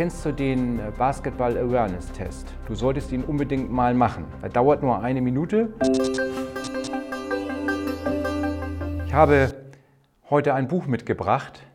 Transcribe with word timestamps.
kennst 0.00 0.24
du 0.24 0.32
den 0.32 0.78
äh, 0.78 0.90
Basketball 0.96 1.58
Awareness 1.58 2.10
Test. 2.12 2.50
Du 2.66 2.74
solltest 2.74 3.12
ihn 3.12 3.22
unbedingt 3.22 3.70
mal 3.70 3.92
machen. 3.92 4.24
Er 4.40 4.48
dauert 4.48 4.82
nur 4.82 5.02
eine 5.02 5.20
Minute. 5.20 5.74
Ich 9.04 9.12
habe 9.12 9.52
heute 10.30 10.54
ein 10.54 10.68
Buch 10.68 10.86
mitgebracht 10.86 11.66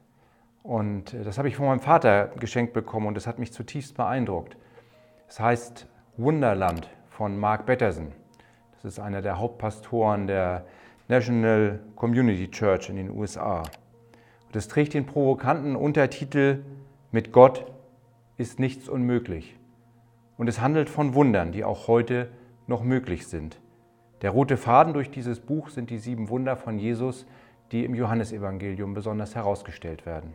und 0.64 1.14
äh, 1.14 1.24
das 1.24 1.38
habe 1.38 1.50
ich 1.50 1.56
von 1.56 1.68
meinem 1.68 1.82
Vater 1.82 2.32
geschenkt 2.40 2.74
bekommen 2.74 3.06
und 3.06 3.16
es 3.16 3.28
hat 3.28 3.38
mich 3.38 3.54
zutiefst 3.54 3.96
beeindruckt. 3.96 4.58
Es 5.28 5.40
heißt 5.40 5.86
Wunderland 6.18 6.90
von 7.10 7.38
Mark 7.38 7.68
Betterson. 7.68 8.12
Das 8.74 8.86
ist 8.86 9.00
einer 9.00 9.22
der 9.22 9.38
Hauptpastoren 9.38 10.26
der 10.26 10.66
National 11.10 11.80
Community 11.96 12.50
Church 12.50 12.90
in 12.90 12.96
den 12.96 13.12
USA. 13.12 13.62
Es 14.52 14.68
trägt 14.68 14.96
den 14.96 15.06
provokanten 15.06 15.76
Untertitel 15.76 16.64
Mit 17.12 17.32
Gott 17.32 17.75
ist 18.38 18.60
nichts 18.60 18.90
unmöglich. 18.90 19.58
Und 20.38 20.48
es 20.48 20.60
handelt 20.60 20.90
von 20.90 21.14
Wundern, 21.14 21.52
die 21.52 21.64
auch 21.64 21.88
heute 21.88 22.30
noch 22.68 22.84
möglich 22.84 23.28
sind. 23.28 23.60
Der 24.22 24.32
rote 24.32 24.58
Faden 24.58 24.94
durch 24.94 25.12
dieses 25.12 25.40
Buch 25.40 25.70
sind 25.70 25.90
die 25.90 25.98
sieben 25.98 26.30
Wunder 26.30 26.56
von 26.56 26.78
Jesus, 26.78 27.26
die 27.72 27.86
im 27.86 27.96
Johannesevangelium 27.96 28.94
besonders 28.94 29.36
herausgestellt 29.36 30.06
werden. 30.06 30.34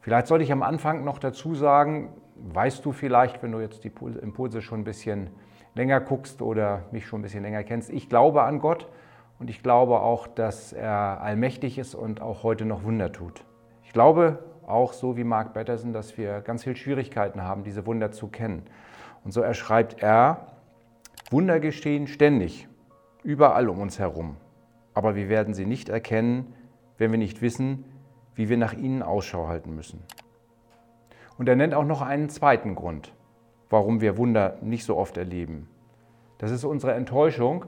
Vielleicht 0.00 0.26
sollte 0.26 0.44
ich 0.44 0.52
am 0.52 0.62
Anfang 0.62 1.04
noch 1.04 1.18
dazu 1.18 1.54
sagen, 1.54 2.10
weißt 2.36 2.84
du 2.84 2.92
vielleicht, 2.92 3.42
wenn 3.42 3.52
du 3.52 3.60
jetzt 3.60 3.84
die 3.84 3.92
Impulse 4.20 4.60
schon 4.60 4.80
ein 4.80 4.84
bisschen 4.84 5.30
länger 5.74 6.00
guckst 6.00 6.42
oder 6.42 6.84
mich 6.90 7.06
schon 7.06 7.20
ein 7.20 7.22
bisschen 7.22 7.42
länger 7.42 7.62
kennst, 7.62 7.90
ich 7.90 8.08
glaube 8.08 8.42
an 8.42 8.58
Gott 8.58 8.88
und 9.38 9.48
ich 9.48 9.62
glaube 9.62 10.00
auch, 10.00 10.26
dass 10.26 10.72
er 10.72 11.20
allmächtig 11.20 11.78
ist 11.78 11.94
und 11.94 12.20
auch 12.20 12.42
heute 12.42 12.64
noch 12.64 12.84
Wunder 12.84 13.12
tut. 13.12 13.44
Ich 13.84 13.92
glaube 13.92 14.42
auch 14.66 14.92
so 14.92 15.16
wie 15.16 15.24
Mark 15.24 15.54
Batterson, 15.54 15.92
dass 15.92 16.16
wir 16.16 16.40
ganz 16.40 16.64
viele 16.64 16.76
Schwierigkeiten 16.76 17.42
haben, 17.42 17.64
diese 17.64 17.86
Wunder 17.86 18.12
zu 18.12 18.28
kennen. 18.28 18.62
Und 19.24 19.32
so 19.32 19.40
erschreibt 19.40 20.02
er, 20.02 20.46
Wunder 21.30 21.60
geschehen 21.60 22.06
ständig, 22.06 22.68
überall 23.22 23.68
um 23.68 23.80
uns 23.80 23.98
herum. 23.98 24.36
Aber 24.94 25.14
wir 25.14 25.28
werden 25.28 25.54
sie 25.54 25.66
nicht 25.66 25.88
erkennen, 25.88 26.54
wenn 26.98 27.10
wir 27.10 27.18
nicht 27.18 27.40
wissen, 27.42 27.84
wie 28.34 28.48
wir 28.48 28.56
nach 28.56 28.74
ihnen 28.74 29.02
Ausschau 29.02 29.48
halten 29.48 29.74
müssen. 29.74 30.02
Und 31.38 31.48
er 31.48 31.56
nennt 31.56 31.74
auch 31.74 31.84
noch 31.84 32.02
einen 32.02 32.28
zweiten 32.28 32.74
Grund, 32.74 33.12
warum 33.70 34.00
wir 34.00 34.16
Wunder 34.18 34.58
nicht 34.60 34.84
so 34.84 34.96
oft 34.96 35.16
erleben. 35.16 35.68
Das 36.38 36.50
ist 36.50 36.64
unsere 36.64 36.92
Enttäuschung, 36.94 37.64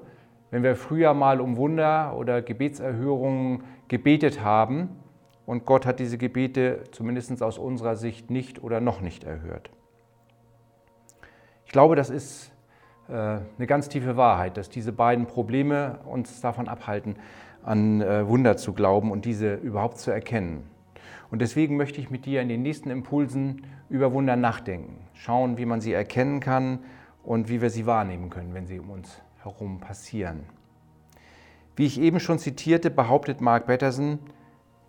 wenn 0.51 0.63
wir 0.63 0.77
früher 0.77 1.15
mal 1.15 1.41
um 1.41 1.57
Wunder 1.57 2.15
oder 2.17 2.43
Gebetserhörungen 2.43 3.65
gebetet 3.89 4.43
haben 4.43 4.91
und 5.47 5.67
Gott 5.67 5.87
hat 5.87 6.01
diese 6.01 6.19
Gebete 6.19 6.85
zumindest 6.93 7.43
aus 7.43 7.59
unserer 7.59 7.97
Sicht 7.97 8.31
nicht 8.31 8.63
oder 8.63 8.81
noch 8.81 9.01
nicht 9.01 9.25
erhört. 9.25 9.71
Ich 11.67 11.73
glaube, 11.73 11.97
das 11.97 12.11
ist 12.11 12.53
äh, 13.09 13.13
eine 13.13 13.67
ganz 13.67 13.89
tiefe 13.89 14.17
Wahrheit, 14.17 14.57
dass 14.57 14.69
diese 14.69 14.93
beiden 14.93 15.27
Probleme 15.27 15.99
uns 16.05 16.41
davon 16.41 16.69
abhalten, 16.69 17.17
an 17.63 18.01
äh, 18.01 18.27
Wunder 18.27 18.57
zu 18.57 18.73
glauben 18.73 19.11
und 19.11 19.25
diese 19.25 19.55
überhaupt 19.55 19.99
zu 19.99 20.11
erkennen. 20.11 20.65
Und 21.31 21.41
deswegen 21.41 21.77
möchte 21.77 22.01
ich 22.01 22.11
mit 22.11 22.27
dir 22.27 22.43
in 22.43 22.49
den 22.49 22.63
nächsten 22.63 22.91
Impulsen 22.91 23.67
über 23.89 24.13
Wunder 24.13 24.37
nachdenken, 24.37 24.99
schauen, 25.15 25.59
wie 25.59 25.67
man 25.67 25.81
sie 25.81 25.93
erkennen 25.93 26.41
kann 26.41 26.81
und 27.23 27.49
wie 27.49 27.61
wir 27.61 27.71
sie 27.71 27.87
wahrnehmen 27.87 28.31
können, 28.31 28.55
wenn 28.55 28.67
sie 28.67 28.79
um 28.79 28.91
uns 28.91 29.21
herum 29.43 29.81
passieren. 29.81 30.45
Wie 31.77 31.87
ich 31.87 32.01
eben 32.01 32.21
schon 32.21 32.39
zitierte, 32.39 32.91
behauptet 32.91 33.41
Mark 33.41 33.67
Batterson, 33.67 34.21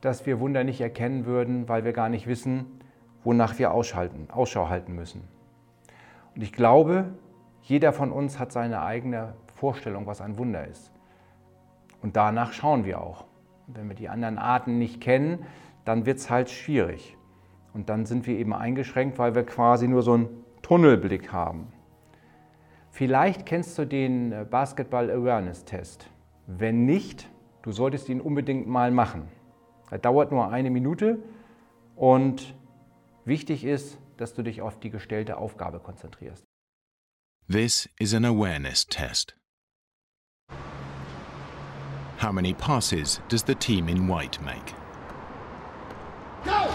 dass 0.06 0.26
wir 0.26 0.40
Wunder 0.40 0.64
nicht 0.64 0.82
erkennen 0.82 1.26
würden, 1.26 1.68
weil 1.68 1.84
wir 1.84 1.94
gar 1.94 2.10
nicht 2.10 2.28
wissen, 2.28 2.80
wonach 3.24 3.58
wir 3.60 3.72
Ausschau 3.74 4.70
halten 4.70 4.96
müssen. 4.96 5.28
Und 6.36 6.42
ich 6.42 6.54
glaube, 6.54 7.14
jeder 7.62 7.92
von 7.92 8.12
uns 8.12 8.40
hat 8.40 8.52
seine 8.52 8.84
eigene 8.84 9.34
Vorstellung, 9.56 10.06
was 10.06 10.22
ein 10.22 10.38
Wunder 10.38 10.68
ist. 10.68 10.92
Und 12.02 12.16
danach 12.16 12.54
schauen 12.54 12.86
wir 12.86 13.02
auch. 13.02 13.26
Wenn 13.68 13.88
wir 13.90 13.96
die 13.96 14.10
anderen 14.10 14.38
Arten 14.38 14.78
nicht 14.78 15.02
kennen, 15.02 15.46
dann 15.86 16.06
wird 16.06 16.20
es 16.20 16.30
halt 16.30 16.50
schwierig. 16.50 17.18
Und 17.74 17.90
dann 17.90 18.06
sind 18.06 18.28
wir 18.28 18.38
eben 18.38 18.54
eingeschränkt, 18.54 19.18
weil 19.18 19.34
wir 19.34 19.46
quasi 19.46 19.88
nur 19.88 20.04
so 20.04 20.14
einen 20.14 20.30
Tunnelblick 20.62 21.32
haben. 21.32 21.68
Vielleicht 22.92 23.46
kennst 23.46 23.78
du 23.78 23.86
den 23.86 24.32
äh, 24.32 24.46
Basketball 24.50 25.10
Awareness 25.10 25.66
Test. 25.66 26.10
Wenn 26.48 26.86
nicht, 26.86 27.30
du 27.64 27.72
solltest 27.72 28.08
ihn 28.08 28.22
unbedingt 28.22 28.68
mal 28.68 28.92
machen. 28.92 29.24
Er 29.92 30.00
dauert 30.00 30.32
nur 30.32 30.50
eine 30.52 30.70
Minute 30.70 31.20
und 31.96 32.56
wichtig 33.24 33.64
ist, 33.64 33.98
dass 34.18 34.34
du 34.34 34.44
dich 34.44 34.62
auf 34.62 34.80
die 34.80 34.90
gestellte 34.90 35.38
Aufgabe 35.38 35.80
konzentrierst. 35.80 36.44
This 37.48 37.88
is 38.00 38.14
an 38.14 38.26
awareness 38.26 38.86
test. 38.86 39.36
How 42.18 42.32
many 42.32 42.54
passes 42.54 43.22
does 43.28 43.44
the 43.44 43.56
team 43.56 43.88
in 43.88 44.08
white 44.08 44.42
make? 44.42 44.74
Go! 46.44 46.70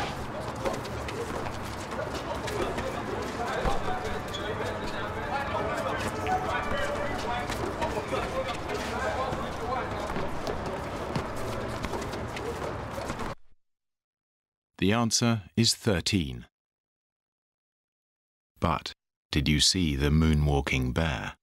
The 14.80 14.94
answer 14.94 15.42
is 15.58 15.74
13. 15.74 16.46
But 18.60 18.94
did 19.30 19.46
you 19.46 19.60
see 19.60 19.94
the 19.94 20.08
moonwalking 20.08 20.94
bear? 20.94 21.34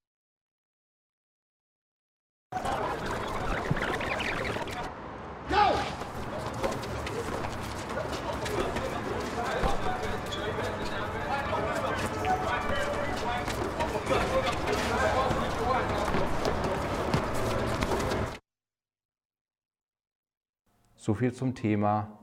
So 20.97 21.13
viel 21.13 21.31
zum 21.31 21.53
Thema 21.53 22.17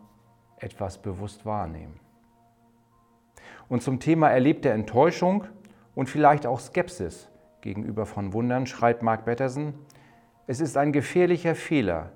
etwas 0.64 0.98
bewusst 0.98 1.46
wahrnehmen. 1.46 2.00
Und 3.68 3.82
zum 3.82 4.00
Thema 4.00 4.30
erlebte 4.30 4.70
Enttäuschung 4.70 5.44
und 5.94 6.08
vielleicht 6.08 6.46
auch 6.46 6.58
Skepsis 6.58 7.30
gegenüber 7.60 8.06
von 8.06 8.32
Wundern 8.32 8.66
schreibt 8.66 9.02
Mark 9.02 9.24
Batterson, 9.24 9.74
es 10.46 10.60
ist 10.60 10.76
ein 10.76 10.92
gefährlicher 10.92 11.54
Fehler, 11.54 12.12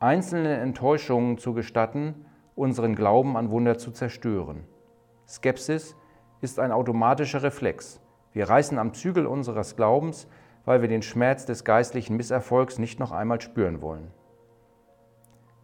einzelne 0.00 0.56
Enttäuschungen 0.56 1.38
zu 1.38 1.54
gestatten, 1.54 2.26
unseren 2.54 2.94
Glauben 2.94 3.36
an 3.36 3.50
Wunder 3.50 3.78
zu 3.78 3.90
zerstören. 3.90 4.64
Skepsis 5.26 5.96
ist 6.40 6.58
ein 6.58 6.72
automatischer 6.72 7.42
Reflex. 7.42 8.00
Wir 8.32 8.48
reißen 8.48 8.78
am 8.78 8.92
Zügel 8.92 9.26
unseres 9.26 9.76
Glaubens, 9.76 10.28
weil 10.64 10.82
wir 10.82 10.88
den 10.88 11.02
Schmerz 11.02 11.46
des 11.46 11.64
geistlichen 11.64 12.16
Misserfolgs 12.16 12.78
nicht 12.78 13.00
noch 13.00 13.12
einmal 13.12 13.40
spüren 13.40 13.80
wollen. 13.80 14.10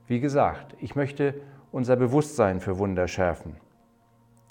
Wie 0.07 0.21
gesagt, 0.21 0.77
ich 0.81 0.95
möchte 0.95 1.35
unser 1.73 1.97
Bewusstsein 1.97 2.61
für 2.61 2.79
Wunder 2.79 3.09
schärfen. 3.09 3.57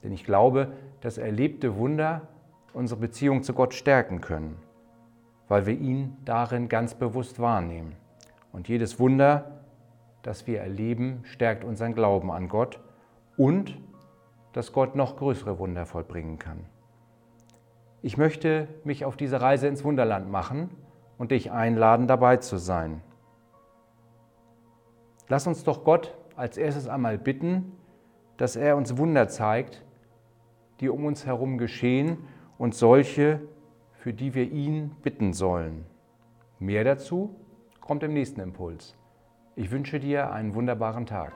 Denn 0.03 0.11
ich 0.11 0.25
glaube, 0.25 0.73
dass 1.01 1.17
erlebte 1.17 1.77
Wunder 1.77 2.27
unsere 2.73 2.99
Beziehung 2.99 3.41
zu 3.41 3.53
Gott 3.53 3.73
stärken 3.73 4.21
können, 4.21 4.57
weil 5.47 5.65
wir 5.65 5.73
ihn 5.73 6.17
darin 6.25 6.67
ganz 6.67 6.93
bewusst 6.93 7.39
wahrnehmen. 7.39 7.95
Und 8.51 8.67
jedes 8.67 8.99
Wunder, 8.99 9.61
das 10.23 10.45
wir 10.45 10.59
erleben, 10.59 11.21
stärkt 11.23 11.63
unseren 11.63 11.93
Glauben 11.93 12.31
an 12.31 12.49
Gott 12.49 12.79
und 13.37 13.77
dass 14.51 14.73
Gott 14.73 14.95
noch 14.95 15.17
größere 15.17 15.57
Wunder 15.57 15.85
vollbringen 15.85 16.37
kann. 16.37 16.65
Ich 18.01 18.17
möchte 18.17 18.67
mich 18.83 19.05
auf 19.05 19.17
diese 19.17 19.41
Reise 19.41 19.67
ins 19.67 19.83
Wunderland 19.83 20.29
machen 20.29 20.69
und 21.17 21.31
dich 21.31 21.51
einladen, 21.51 22.07
dabei 22.07 22.37
zu 22.37 22.57
sein. 22.57 23.01
Lass 25.27 25.47
uns 25.47 25.63
doch 25.63 25.83
Gott 25.83 26.15
als 26.35 26.57
erstes 26.57 26.87
einmal 26.87 27.17
bitten, 27.17 27.71
dass 28.37 28.55
er 28.55 28.77
uns 28.77 28.97
Wunder 28.97 29.27
zeigt, 29.27 29.83
die 30.79 30.89
um 30.89 31.05
uns 31.05 31.25
herum 31.25 31.57
geschehen 31.57 32.17
und 32.57 32.75
solche, 32.75 33.41
für 33.93 34.13
die 34.13 34.33
wir 34.33 34.51
ihn 34.51 34.91
bitten 35.01 35.33
sollen. 35.33 35.85
Mehr 36.59 36.83
dazu 36.83 37.35
kommt 37.81 38.03
im 38.03 38.13
nächsten 38.13 38.41
Impuls. 38.41 38.95
Ich 39.55 39.71
wünsche 39.71 39.99
dir 39.99 40.31
einen 40.31 40.53
wunderbaren 40.53 41.05
Tag. 41.05 41.33